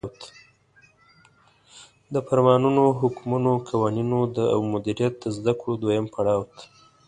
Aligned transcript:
د 2.13 2.15
فرمانونو، 2.27 2.83
حکمونو، 2.99 3.51
قوانینو 3.69 4.21
او 4.55 4.59
مدیریت 4.73 5.13
د 5.19 5.25
زدکړو 5.37 5.73
دویم 5.81 6.05
پړاو 6.13 6.43
ته 6.55 6.59